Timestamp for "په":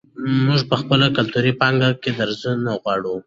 0.69-0.75